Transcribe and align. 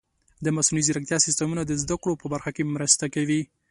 د 0.45 0.47
مصنوعي 0.55 0.83
ځیرکتیا 0.87 1.17
سیستمونه 1.25 1.61
د 1.65 1.71
زده 1.83 1.95
کړو 2.01 2.13
په 2.21 2.25
برخه 2.33 2.51
کې 2.55 2.71
مرسته 2.75 3.05
کوي. 3.15 3.41